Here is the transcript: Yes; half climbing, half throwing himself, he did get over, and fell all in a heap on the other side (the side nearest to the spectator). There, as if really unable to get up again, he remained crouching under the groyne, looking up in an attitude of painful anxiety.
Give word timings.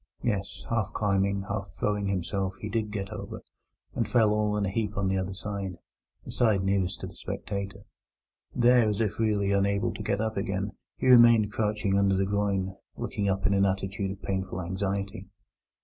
Yes; 0.23 0.65
half 0.67 0.91
climbing, 0.93 1.43
half 1.43 1.67
throwing 1.67 2.07
himself, 2.07 2.55
he 2.59 2.69
did 2.69 2.89
get 2.91 3.11
over, 3.11 3.43
and 3.93 4.09
fell 4.09 4.31
all 4.33 4.57
in 4.57 4.65
a 4.65 4.69
heap 4.71 4.97
on 4.97 5.07
the 5.09 5.17
other 5.19 5.35
side 5.35 5.77
(the 6.25 6.31
side 6.31 6.63
nearest 6.63 7.01
to 7.01 7.05
the 7.05 7.13
spectator). 7.13 7.85
There, 8.55 8.89
as 8.89 8.99
if 8.99 9.19
really 9.19 9.51
unable 9.51 9.93
to 9.93 10.01
get 10.01 10.19
up 10.19 10.37
again, 10.37 10.71
he 10.97 11.07
remained 11.07 11.51
crouching 11.51 11.99
under 11.99 12.15
the 12.15 12.25
groyne, 12.25 12.75
looking 12.97 13.29
up 13.29 13.45
in 13.45 13.53
an 13.53 13.63
attitude 13.65 14.09
of 14.09 14.23
painful 14.23 14.59
anxiety. 14.59 15.27